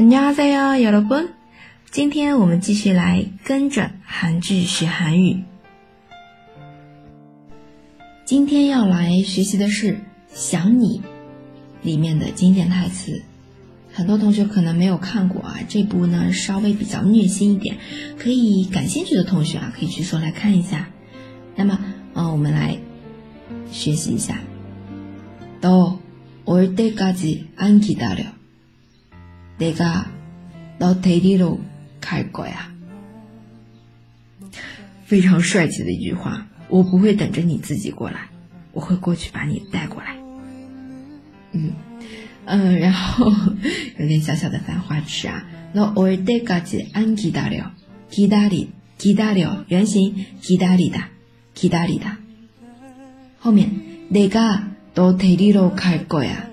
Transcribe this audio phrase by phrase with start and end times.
[0.00, 1.30] 안녕하呀，요여러 분，
[1.90, 5.42] 今天我们继续来跟着韩剧学韩语。
[8.24, 9.94] 今天要来学习的是
[10.32, 11.00] 《想你》
[11.84, 13.20] 里面的经典台词。
[13.92, 17.76] 很多同学可能没有看过啊，这部呢稍微比较虐心一点，
[18.18, 20.88] 可以感兴趣的同学啊可以去搜来看一下。
[21.56, 21.76] 那么，
[22.14, 22.76] 嗯，我们来
[23.72, 24.38] 学习一下。
[25.60, 25.96] 너
[26.44, 28.37] 올때까지안기다려
[29.58, 30.06] 내가
[30.78, 31.58] 너데리러
[32.00, 32.70] 갈거 야，
[35.04, 36.46] 非常帅气的一句话。
[36.68, 38.28] 我不会等着你自己过来，
[38.72, 40.16] 我会过去把你带过来。
[41.52, 41.72] 嗯
[42.44, 43.32] 嗯，然后
[43.98, 45.44] 有点小小的犯花痴啊。
[45.74, 47.70] 너오늘까지안기다 려，
[48.12, 51.06] 기다리기다 려， 原形기다리 다，
[51.56, 52.14] 기다리 다。
[53.40, 53.70] 后面
[54.12, 54.60] 내가
[54.94, 56.46] 너데리러갈거 야，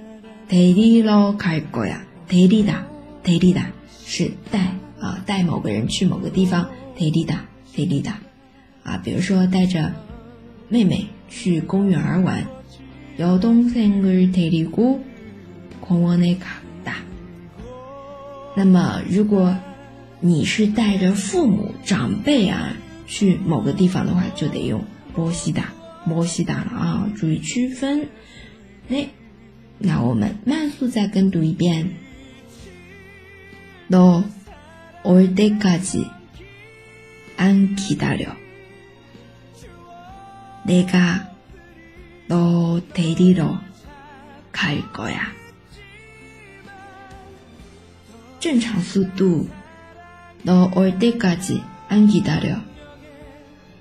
[0.50, 2.95] 데리러갈거 야， 데리 다。
[3.26, 3.72] 带离达
[4.06, 6.70] 是带啊，带某个人去某个地方。
[6.96, 7.36] t e 达，
[7.76, 8.18] 带离达，
[8.84, 9.92] 啊，比如说带着
[10.70, 12.46] 妹妹去公园玩。
[13.18, 15.00] 여동생을데리고
[15.86, 16.48] 공원에갔
[16.86, 16.94] 다。
[18.56, 19.58] 那么，如果
[20.22, 22.76] 你是带着父母、长辈啊
[23.08, 24.82] 去某个地方的话，就得用
[25.14, 25.74] 波西达，
[26.08, 28.08] 波西达了啊，注意区分。
[28.90, 29.06] 哎，
[29.80, 31.90] 那我们慢速再跟读一遍。
[33.88, 36.10] 너올 때까지
[37.38, 38.36] 안 기다려.
[40.66, 41.30] 내가
[42.28, 43.60] 너 데리러
[44.74, 45.22] 갈 거야.
[48.40, 49.48] 正常 속도
[50.44, 52.58] 너 올 때까지 안 기다려.